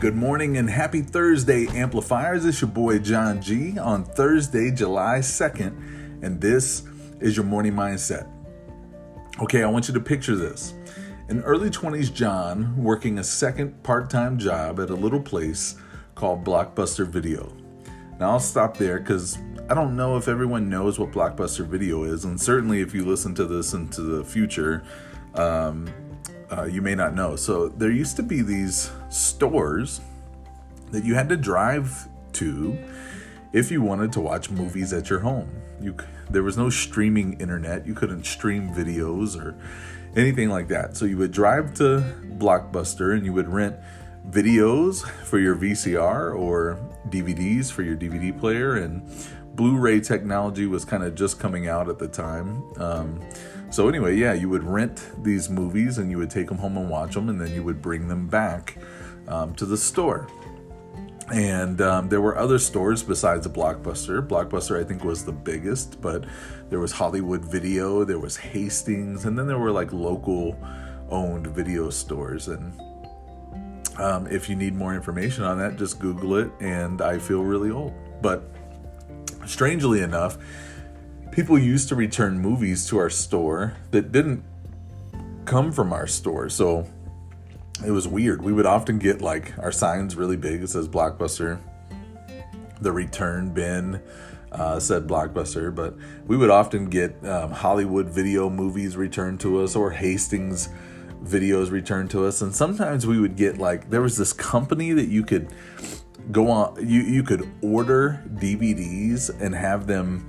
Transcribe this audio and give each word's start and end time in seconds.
Good 0.00 0.16
morning 0.16 0.56
and 0.56 0.70
happy 0.70 1.02
Thursday, 1.02 1.66
Amplifiers. 1.66 2.46
It's 2.46 2.62
your 2.62 2.70
boy 2.70 3.00
John 3.00 3.42
G 3.42 3.78
on 3.78 4.02
Thursday, 4.02 4.70
July 4.70 5.18
2nd, 5.18 6.22
and 6.24 6.40
this 6.40 6.84
is 7.20 7.36
your 7.36 7.44
morning 7.44 7.74
mindset. 7.74 8.26
Okay, 9.42 9.62
I 9.62 9.66
want 9.66 9.88
you 9.88 9.92
to 9.92 10.00
picture 10.00 10.36
this. 10.36 10.72
In 11.28 11.42
early 11.42 11.68
20s, 11.68 12.14
John 12.14 12.82
working 12.82 13.18
a 13.18 13.22
second 13.22 13.82
part 13.82 14.08
time 14.08 14.38
job 14.38 14.80
at 14.80 14.88
a 14.88 14.94
little 14.94 15.20
place 15.20 15.76
called 16.14 16.46
Blockbuster 16.46 17.06
Video. 17.06 17.54
Now, 18.18 18.30
I'll 18.30 18.40
stop 18.40 18.78
there 18.78 19.00
because 19.00 19.36
I 19.68 19.74
don't 19.74 19.96
know 19.96 20.16
if 20.16 20.28
everyone 20.28 20.70
knows 20.70 20.98
what 20.98 21.12
Blockbuster 21.12 21.66
Video 21.66 22.04
is, 22.04 22.24
and 22.24 22.40
certainly 22.40 22.80
if 22.80 22.94
you 22.94 23.04
listen 23.04 23.34
to 23.34 23.44
this 23.44 23.74
into 23.74 24.00
the 24.00 24.24
future, 24.24 24.82
um, 25.34 25.92
uh, 26.50 26.64
you 26.64 26.82
may 26.82 26.94
not 26.94 27.14
know. 27.14 27.36
So 27.36 27.68
there 27.68 27.90
used 27.90 28.16
to 28.16 28.22
be 28.22 28.42
these 28.42 28.90
stores 29.08 30.00
that 30.90 31.04
you 31.04 31.14
had 31.14 31.28
to 31.28 31.36
drive 31.36 32.08
to 32.34 32.78
if 33.52 33.70
you 33.70 33.82
wanted 33.82 34.12
to 34.12 34.20
watch 34.20 34.50
movies 34.50 34.92
at 34.92 35.10
your 35.10 35.20
home. 35.20 35.50
You 35.80 35.96
there 36.28 36.42
was 36.42 36.56
no 36.56 36.70
streaming 36.70 37.40
internet. 37.40 37.86
You 37.86 37.94
couldn't 37.94 38.24
stream 38.24 38.70
videos 38.70 39.40
or 39.40 39.56
anything 40.16 40.48
like 40.48 40.68
that. 40.68 40.96
So 40.96 41.04
you 41.04 41.16
would 41.18 41.32
drive 41.32 41.74
to 41.74 42.04
Blockbuster 42.38 43.14
and 43.14 43.24
you 43.24 43.32
would 43.32 43.48
rent 43.48 43.76
videos 44.28 45.08
for 45.24 45.38
your 45.38 45.56
VCR 45.56 46.38
or 46.38 46.78
DVDs 47.08 47.72
for 47.72 47.82
your 47.82 47.96
DVD 47.96 48.38
player 48.38 48.76
and 48.76 49.02
Blu-ray 49.54 50.00
technology 50.00 50.66
was 50.66 50.84
kind 50.84 51.02
of 51.02 51.14
just 51.14 51.38
coming 51.40 51.68
out 51.68 51.88
at 51.88 51.98
the 51.98 52.08
time. 52.08 52.62
Um, 52.78 53.20
so 53.70 53.88
anyway, 53.88 54.16
yeah, 54.16 54.32
you 54.32 54.48
would 54.48 54.64
rent 54.64 55.10
these 55.22 55.48
movies 55.48 55.98
and 55.98 56.10
you 56.10 56.18
would 56.18 56.30
take 56.30 56.48
them 56.48 56.58
home 56.58 56.76
and 56.76 56.90
watch 56.90 57.14
them, 57.14 57.28
and 57.28 57.40
then 57.40 57.54
you 57.54 57.62
would 57.62 57.80
bring 57.80 58.08
them 58.08 58.26
back 58.26 58.76
um, 59.28 59.54
to 59.54 59.64
the 59.64 59.76
store. 59.76 60.28
And 61.32 61.80
um, 61.80 62.08
there 62.08 62.20
were 62.20 62.36
other 62.36 62.58
stores 62.58 63.04
besides 63.04 63.46
Blockbuster. 63.46 64.26
Blockbuster, 64.26 64.80
I 64.80 64.84
think, 64.84 65.04
was 65.04 65.24
the 65.24 65.32
biggest, 65.32 66.00
but 66.00 66.24
there 66.68 66.80
was 66.80 66.90
Hollywood 66.90 67.44
Video, 67.44 68.04
there 68.04 68.18
was 68.18 68.36
Hastings, 68.36 69.24
and 69.24 69.38
then 69.38 69.46
there 69.46 69.58
were 69.58 69.70
like 69.70 69.92
local 69.92 70.58
owned 71.08 71.46
video 71.46 71.90
stores. 71.90 72.48
And 72.48 72.80
um, 73.98 74.26
if 74.26 74.48
you 74.48 74.56
need 74.56 74.74
more 74.74 74.94
information 74.94 75.44
on 75.44 75.58
that, 75.58 75.76
just 75.76 76.00
Google 76.00 76.34
it. 76.34 76.50
And 76.58 77.00
I 77.00 77.18
feel 77.18 77.44
really 77.44 77.70
old. 77.70 77.94
But 78.20 78.42
strangely 79.46 80.02
enough, 80.02 80.36
people 81.30 81.58
used 81.58 81.88
to 81.88 81.94
return 81.94 82.38
movies 82.38 82.86
to 82.88 82.98
our 82.98 83.10
store 83.10 83.76
that 83.90 84.12
didn't 84.12 84.42
come 85.44 85.72
from 85.72 85.92
our 85.92 86.06
store. 86.06 86.48
So 86.48 86.86
it 87.84 87.90
was 87.90 88.06
weird. 88.06 88.42
We 88.42 88.52
would 88.52 88.66
often 88.66 88.98
get 88.98 89.22
like 89.22 89.56
our 89.58 89.72
signs 89.72 90.16
really 90.16 90.36
big. 90.36 90.62
It 90.62 90.68
says 90.68 90.88
Blockbuster. 90.88 91.58
The 92.80 92.92
return 92.92 93.50
bin 93.50 94.02
uh, 94.52 94.80
said 94.80 95.06
Blockbuster, 95.06 95.74
but 95.74 95.94
we 96.26 96.36
would 96.36 96.50
often 96.50 96.86
get 96.86 97.24
um, 97.26 97.52
Hollywood 97.52 98.08
video 98.08 98.50
movies 98.50 98.96
returned 98.96 99.40
to 99.40 99.60
us 99.62 99.76
or 99.76 99.90
Hastings 99.90 100.68
videos 101.22 101.70
returned 101.70 102.10
to 102.10 102.24
us. 102.24 102.40
And 102.42 102.54
sometimes 102.54 103.06
we 103.06 103.20
would 103.20 103.36
get 103.36 103.58
like, 103.58 103.90
there 103.90 104.00
was 104.00 104.16
this 104.16 104.32
company 104.32 104.92
that 104.92 105.08
you 105.08 105.22
could 105.22 105.52
go 106.32 106.50
on, 106.50 106.76
you, 106.86 107.00
you 107.00 107.22
could 107.22 107.48
order 107.62 108.22
DVDs 108.34 109.30
and 109.40 109.54
have 109.54 109.86
them 109.86 110.26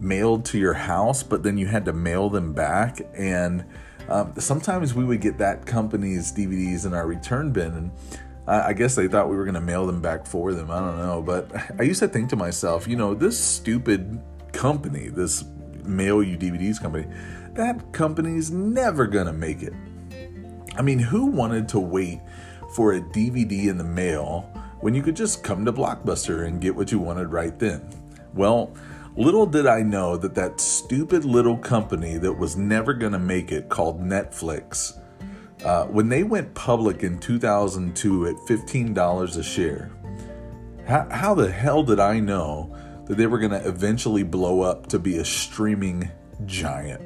mailed 0.00 0.44
to 0.46 0.58
your 0.58 0.74
house, 0.74 1.22
but 1.22 1.42
then 1.42 1.58
you 1.58 1.66
had 1.66 1.84
to 1.84 1.92
mail 1.92 2.30
them 2.30 2.52
back. 2.52 3.00
And 3.14 3.64
um, 4.08 4.32
sometimes 4.38 4.94
we 4.94 5.04
would 5.04 5.20
get 5.20 5.38
that 5.38 5.66
company's 5.66 6.32
DVDs 6.32 6.86
in 6.86 6.94
our 6.94 7.06
return 7.06 7.52
bin, 7.52 7.72
and 7.72 7.90
I, 8.46 8.68
I 8.68 8.72
guess 8.72 8.94
they 8.94 9.06
thought 9.06 9.28
we 9.28 9.36
were 9.36 9.44
going 9.44 9.54
to 9.54 9.60
mail 9.60 9.86
them 9.86 10.00
back 10.00 10.26
for 10.26 10.52
them. 10.52 10.70
I 10.70 10.80
don't 10.80 10.98
know. 10.98 11.22
But 11.22 11.50
I 11.78 11.82
used 11.82 12.00
to 12.00 12.08
think 12.08 12.30
to 12.30 12.36
myself, 12.36 12.88
you 12.88 12.96
know, 12.96 13.14
this 13.14 13.38
stupid 13.38 14.20
company, 14.52 15.08
this 15.08 15.44
mail 15.84 16.22
you 16.22 16.36
DVDs 16.36 16.80
company, 16.80 17.06
that 17.54 17.92
company's 17.92 18.50
never 18.50 19.06
going 19.06 19.26
to 19.26 19.32
make 19.32 19.62
it. 19.62 19.72
I 20.76 20.82
mean, 20.82 20.98
who 20.98 21.26
wanted 21.26 21.68
to 21.70 21.80
wait 21.80 22.20
for 22.74 22.94
a 22.94 23.00
DVD 23.00 23.68
in 23.68 23.76
the 23.76 23.84
mail 23.84 24.50
when 24.80 24.94
you 24.94 25.02
could 25.02 25.16
just 25.16 25.44
come 25.44 25.64
to 25.64 25.72
Blockbuster 25.72 26.46
and 26.46 26.60
get 26.60 26.74
what 26.74 26.90
you 26.90 26.98
wanted 26.98 27.32
right 27.32 27.58
then? 27.58 27.88
Well, 28.34 28.72
Little 29.16 29.46
did 29.46 29.66
I 29.66 29.82
know 29.82 30.16
that 30.16 30.36
that 30.36 30.60
stupid 30.60 31.24
little 31.24 31.56
company 31.56 32.16
that 32.18 32.32
was 32.32 32.56
never 32.56 32.94
going 32.94 33.12
to 33.12 33.18
make 33.18 33.50
it 33.50 33.68
called 33.68 34.00
Netflix, 34.00 34.98
uh, 35.64 35.86
when 35.86 36.08
they 36.08 36.22
went 36.22 36.54
public 36.54 37.02
in 37.02 37.18
2002 37.18 38.26
at 38.26 38.36
$15 38.36 39.36
a 39.36 39.42
share, 39.42 39.90
how, 40.86 41.08
how 41.10 41.34
the 41.34 41.50
hell 41.50 41.82
did 41.82 41.98
I 41.98 42.20
know 42.20 42.74
that 43.06 43.16
they 43.16 43.26
were 43.26 43.38
going 43.38 43.50
to 43.50 43.68
eventually 43.68 44.22
blow 44.22 44.60
up 44.60 44.86
to 44.88 44.98
be 44.98 45.18
a 45.18 45.24
streaming 45.24 46.10
giant? 46.46 47.02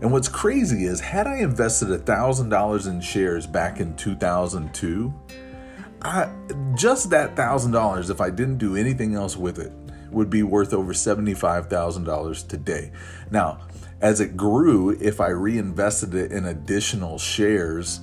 And 0.00 0.10
what's 0.10 0.28
crazy 0.28 0.86
is, 0.86 1.00
had 1.00 1.26
I 1.26 1.36
invested 1.36 1.88
$1,000 1.88 2.86
in 2.88 3.00
shares 3.02 3.46
back 3.46 3.78
in 3.78 3.94
2002, 3.96 5.14
I, 6.02 6.30
just 6.74 7.10
that 7.10 7.36
$1,000, 7.36 8.10
if 8.10 8.20
I 8.20 8.30
didn't 8.30 8.58
do 8.58 8.74
anything 8.74 9.14
else 9.14 9.36
with 9.36 9.58
it, 9.58 9.72
would 10.14 10.30
be 10.30 10.42
worth 10.42 10.72
over 10.72 10.92
$75,000 10.92 12.48
today. 12.48 12.92
Now, 13.30 13.60
as 14.00 14.20
it 14.20 14.36
grew, 14.36 14.90
if 15.00 15.20
I 15.20 15.28
reinvested 15.28 16.14
it 16.14 16.32
in 16.32 16.46
additional 16.46 17.18
shares, 17.18 18.00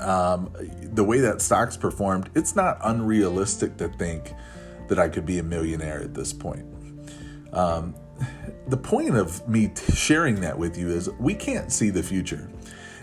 um, 0.00 0.50
the 0.82 1.04
way 1.04 1.20
that 1.20 1.40
stocks 1.40 1.76
performed, 1.76 2.30
it's 2.34 2.56
not 2.56 2.78
unrealistic 2.82 3.76
to 3.78 3.88
think 3.88 4.32
that 4.88 4.98
I 4.98 5.08
could 5.08 5.24
be 5.24 5.38
a 5.38 5.42
millionaire 5.42 6.02
at 6.02 6.14
this 6.14 6.32
point. 6.32 6.66
Um, 7.52 7.94
the 8.68 8.76
point 8.76 9.16
of 9.16 9.46
me 9.48 9.68
t- 9.68 9.92
sharing 9.94 10.40
that 10.40 10.58
with 10.58 10.76
you 10.76 10.88
is 10.88 11.10
we 11.18 11.34
can't 11.34 11.72
see 11.72 11.90
the 11.90 12.02
future. 12.02 12.50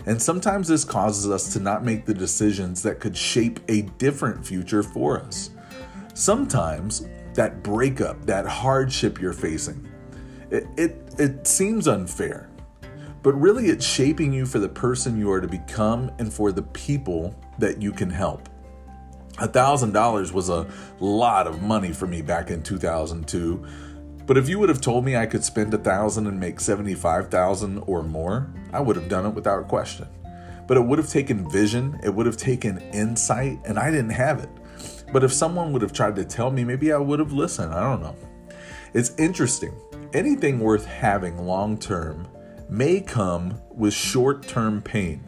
And 0.06 0.20
sometimes 0.20 0.68
this 0.68 0.84
causes 0.84 1.30
us 1.30 1.52
to 1.52 1.60
not 1.60 1.84
make 1.84 2.06
the 2.06 2.14
decisions 2.14 2.82
that 2.82 3.00
could 3.00 3.16
shape 3.16 3.60
a 3.68 3.82
different 3.82 4.46
future 4.46 4.82
for 4.82 5.20
us. 5.20 5.50
Sometimes 6.14 7.06
that 7.34 7.62
breakup, 7.62 8.24
that 8.26 8.46
hardship 8.46 9.20
you're 9.20 9.32
facing. 9.32 9.88
It, 10.50 10.66
it, 10.76 11.14
it 11.18 11.46
seems 11.46 11.86
unfair, 11.86 12.50
but 13.22 13.32
really 13.34 13.66
it's 13.66 13.86
shaping 13.86 14.32
you 14.32 14.46
for 14.46 14.58
the 14.58 14.68
person 14.68 15.18
you 15.18 15.30
are 15.30 15.40
to 15.40 15.48
become 15.48 16.10
and 16.18 16.32
for 16.32 16.52
the 16.52 16.62
people 16.62 17.34
that 17.58 17.80
you 17.80 17.92
can 17.92 18.10
help. 18.10 18.48
A 19.38 19.48
thousand 19.48 19.92
dollars 19.92 20.32
was 20.32 20.48
a 20.48 20.66
lot 20.98 21.46
of 21.46 21.62
money 21.62 21.92
for 21.92 22.06
me 22.06 22.20
back 22.20 22.50
in 22.50 22.62
2002. 22.62 23.64
But 24.26 24.36
if 24.36 24.48
you 24.48 24.58
would 24.58 24.68
have 24.68 24.80
told 24.80 25.04
me 25.04 25.16
I 25.16 25.26
could 25.26 25.42
spend 25.42 25.72
a 25.72 25.78
thousand 25.78 26.26
and 26.26 26.38
make 26.38 26.60
75,000 26.60 27.78
or 27.86 28.02
more, 28.02 28.52
I 28.72 28.80
would 28.80 28.96
have 28.96 29.08
done 29.08 29.26
it 29.26 29.34
without 29.34 29.66
question. 29.66 30.06
But 30.66 30.76
it 30.76 30.82
would 30.82 30.98
have 30.98 31.08
taken 31.08 31.50
vision, 31.50 31.98
it 32.04 32.14
would 32.14 32.26
have 32.26 32.36
taken 32.36 32.78
insight, 32.92 33.58
and 33.64 33.78
I 33.78 33.90
didn't 33.90 34.10
have 34.10 34.40
it. 34.40 34.50
But 35.12 35.24
if 35.24 35.32
someone 35.32 35.72
would 35.72 35.82
have 35.82 35.92
tried 35.92 36.16
to 36.16 36.24
tell 36.24 36.50
me, 36.50 36.64
maybe 36.64 36.92
I 36.92 36.98
would 36.98 37.18
have 37.18 37.32
listened. 37.32 37.74
I 37.74 37.80
don't 37.80 38.02
know. 38.02 38.16
It's 38.94 39.14
interesting. 39.18 39.74
Anything 40.12 40.58
worth 40.58 40.86
having 40.86 41.46
long 41.46 41.78
term 41.78 42.26
may 42.68 43.00
come 43.00 43.60
with 43.70 43.94
short 43.94 44.46
term 44.46 44.82
pain. 44.82 45.24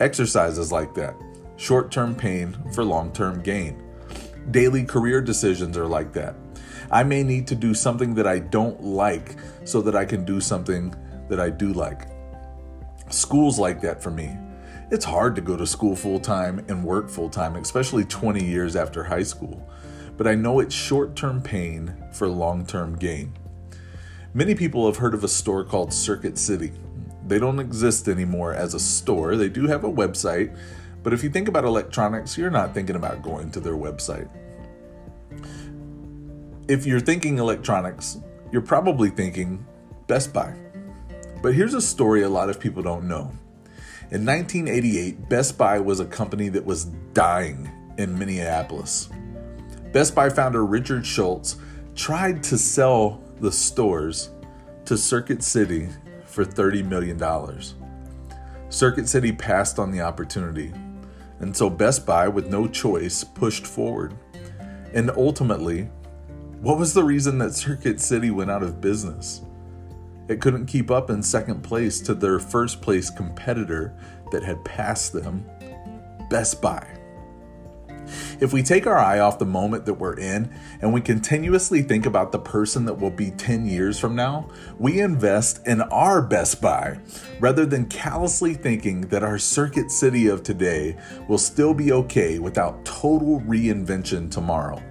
Exercises 0.00 0.70
like 0.70 0.94
that 0.94 1.14
short 1.58 1.90
term 1.90 2.14
pain 2.14 2.56
for 2.72 2.82
long 2.82 3.12
term 3.12 3.42
gain. 3.42 3.82
Daily 4.50 4.84
career 4.84 5.20
decisions 5.20 5.76
are 5.76 5.86
like 5.86 6.12
that. 6.14 6.34
I 6.90 7.04
may 7.04 7.22
need 7.22 7.46
to 7.48 7.54
do 7.54 7.74
something 7.74 8.14
that 8.14 8.26
I 8.26 8.38
don't 8.38 8.82
like 8.82 9.36
so 9.64 9.82
that 9.82 9.94
I 9.94 10.06
can 10.06 10.24
do 10.24 10.40
something 10.40 10.94
that 11.28 11.38
I 11.38 11.50
do 11.50 11.74
like. 11.74 12.08
School's 13.10 13.58
like 13.58 13.82
that 13.82 14.02
for 14.02 14.10
me. 14.10 14.34
It's 14.90 15.04
hard 15.04 15.36
to 15.36 15.42
go 15.42 15.54
to 15.54 15.66
school 15.66 15.94
full 15.94 16.18
time 16.18 16.64
and 16.68 16.82
work 16.82 17.10
full 17.10 17.28
time, 17.28 17.56
especially 17.56 18.06
20 18.06 18.42
years 18.42 18.74
after 18.74 19.04
high 19.04 19.22
school. 19.22 19.68
But 20.16 20.26
I 20.26 20.34
know 20.34 20.60
it's 20.60 20.74
short 20.74 21.14
term 21.14 21.42
pain 21.42 21.94
for 22.14 22.26
long 22.26 22.64
term 22.64 22.96
gain. 22.96 23.34
Many 24.32 24.54
people 24.54 24.86
have 24.86 24.96
heard 24.96 25.12
of 25.12 25.24
a 25.24 25.28
store 25.28 25.62
called 25.62 25.92
Circuit 25.92 26.38
City. 26.38 26.72
They 27.26 27.38
don't 27.38 27.58
exist 27.58 28.08
anymore 28.08 28.54
as 28.54 28.72
a 28.72 28.80
store, 28.80 29.36
they 29.36 29.50
do 29.50 29.66
have 29.66 29.84
a 29.84 29.92
website, 29.92 30.56
but 31.02 31.12
if 31.12 31.22
you 31.22 31.28
think 31.28 31.48
about 31.48 31.64
electronics, 31.64 32.38
you're 32.38 32.50
not 32.50 32.72
thinking 32.72 32.96
about 32.96 33.22
going 33.22 33.50
to 33.50 33.60
their 33.60 33.74
website. 33.74 34.30
If 36.66 36.86
you're 36.86 37.00
thinking 37.00 37.38
electronics, 37.38 38.18
you're 38.50 38.62
probably 38.62 39.10
thinking 39.10 39.66
Best 40.06 40.32
Buy. 40.32 40.54
But 41.42 41.52
here's 41.52 41.74
a 41.74 41.82
story 41.82 42.22
a 42.22 42.28
lot 42.28 42.48
of 42.48 42.58
people 42.58 42.82
don't 42.82 43.06
know. 43.06 43.32
In 44.10 44.24
1988, 44.24 45.28
Best 45.28 45.58
Buy 45.58 45.78
was 45.78 46.00
a 46.00 46.06
company 46.06 46.48
that 46.48 46.64
was 46.64 46.86
dying 47.12 47.70
in 47.98 48.18
Minneapolis. 48.18 49.10
Best 49.92 50.14
Buy 50.14 50.30
founder 50.30 50.64
Richard 50.64 51.04
Schulze 51.04 51.56
tried 51.94 52.42
to 52.44 52.56
sell 52.56 53.22
the 53.40 53.52
stores 53.52 54.30
to 54.86 54.96
Circuit 54.96 55.42
City 55.42 55.90
for 56.24 56.42
$30 56.42 56.86
million. 56.88 57.18
Circuit 58.70 59.10
City 59.10 59.30
passed 59.30 59.78
on 59.78 59.90
the 59.90 60.00
opportunity. 60.00 60.72
And 61.40 61.54
so 61.54 61.68
Best 61.68 62.06
Buy, 62.06 62.28
with 62.28 62.48
no 62.48 62.66
choice, 62.66 63.22
pushed 63.22 63.66
forward. 63.66 64.14
And 64.94 65.10
ultimately, 65.10 65.90
what 66.62 66.78
was 66.78 66.94
the 66.94 67.04
reason 67.04 67.36
that 67.38 67.52
Circuit 67.52 68.00
City 68.00 68.30
went 68.30 68.50
out 68.50 68.62
of 68.62 68.80
business? 68.80 69.42
It 70.28 70.40
couldn't 70.40 70.66
keep 70.66 70.90
up 70.90 71.08
in 71.10 71.22
second 71.22 71.62
place 71.62 72.00
to 72.02 72.14
their 72.14 72.38
first 72.38 72.82
place 72.82 73.08
competitor 73.10 73.94
that 74.30 74.42
had 74.42 74.62
passed 74.64 75.12
them, 75.14 75.44
Best 76.28 76.60
Buy. 76.60 76.86
If 78.40 78.52
we 78.52 78.62
take 78.62 78.86
our 78.86 78.96
eye 78.96 79.18
off 79.18 79.38
the 79.38 79.46
moment 79.46 79.84
that 79.86 79.94
we're 79.94 80.18
in 80.18 80.50
and 80.80 80.92
we 80.92 81.00
continuously 81.00 81.82
think 81.82 82.06
about 82.06 82.32
the 82.32 82.38
person 82.38 82.84
that 82.86 82.98
will 82.98 83.10
be 83.10 83.30
10 83.32 83.66
years 83.66 83.98
from 83.98 84.14
now, 84.14 84.48
we 84.78 85.00
invest 85.00 85.66
in 85.66 85.82
our 85.82 86.22
Best 86.22 86.60
Buy 86.60 86.98
rather 87.40 87.66
than 87.66 87.86
callously 87.86 88.54
thinking 88.54 89.02
that 89.02 89.22
our 89.22 89.38
Circuit 89.38 89.90
City 89.90 90.28
of 90.28 90.42
today 90.42 90.96
will 91.26 91.38
still 91.38 91.74
be 91.74 91.92
okay 91.92 92.38
without 92.38 92.84
total 92.84 93.40
reinvention 93.42 94.30
tomorrow. 94.30 94.82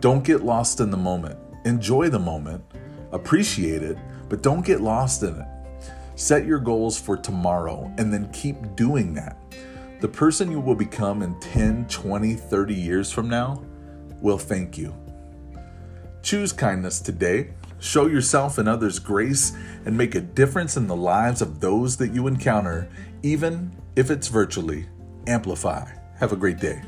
Don't 0.00 0.24
get 0.24 0.42
lost 0.42 0.80
in 0.80 0.90
the 0.90 0.96
moment. 0.96 1.38
Enjoy 1.64 2.08
the 2.08 2.18
moment, 2.18 2.64
appreciate 3.12 3.82
it, 3.82 3.98
but 4.30 4.42
don't 4.42 4.64
get 4.64 4.80
lost 4.80 5.22
in 5.22 5.38
it. 5.38 5.46
Set 6.14 6.46
your 6.46 6.58
goals 6.58 6.98
for 6.98 7.16
tomorrow 7.16 7.92
and 7.98 8.10
then 8.10 8.32
keep 8.32 8.76
doing 8.76 9.12
that. 9.14 9.36
The 10.00 10.08
person 10.08 10.50
you 10.50 10.60
will 10.60 10.74
become 10.74 11.20
in 11.22 11.38
10, 11.40 11.88
20, 11.88 12.34
30 12.34 12.74
years 12.74 13.12
from 13.12 13.28
now 13.28 13.62
will 14.22 14.38
thank 14.38 14.78
you. 14.78 14.94
Choose 16.22 16.52
kindness 16.52 17.00
today. 17.00 17.50
Show 17.80 18.06
yourself 18.06 18.58
and 18.58 18.68
others 18.68 18.98
grace 18.98 19.52
and 19.84 19.96
make 19.96 20.14
a 20.14 20.20
difference 20.20 20.76
in 20.76 20.86
the 20.86 20.96
lives 20.96 21.42
of 21.42 21.60
those 21.60 21.96
that 21.96 22.12
you 22.12 22.26
encounter, 22.26 22.88
even 23.22 23.72
if 23.96 24.10
it's 24.10 24.28
virtually. 24.28 24.86
Amplify. 25.26 25.90
Have 26.18 26.32
a 26.32 26.36
great 26.36 26.60
day. 26.60 26.82